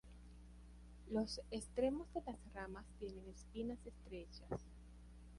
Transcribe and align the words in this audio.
Los 1.11 1.41
extremos 1.51 2.11
de 2.15 2.23
las 2.23 2.37
ramas 2.55 2.87
tienen 2.97 3.23
espinas 3.29 3.77
estrechas. 3.85 4.59